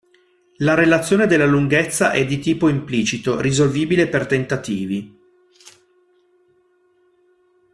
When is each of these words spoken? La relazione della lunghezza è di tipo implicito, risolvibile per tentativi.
La 0.57 0.73
relazione 0.73 1.27
della 1.27 1.45
lunghezza 1.45 2.09
è 2.09 2.25
di 2.25 2.39
tipo 2.39 2.69
implicito, 2.69 3.39
risolvibile 3.39 4.07
per 4.09 4.25
tentativi. 4.25 5.15